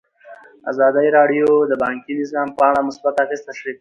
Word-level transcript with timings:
ازادي 0.71 1.07
راډیو 1.17 1.49
د 1.71 1.73
بانکي 1.83 2.11
نظام 2.21 2.47
په 2.57 2.61
اړه 2.69 2.87
مثبت 2.87 3.15
اغېزې 3.23 3.45
تشریح 3.49 3.59
کړي. 3.63 3.69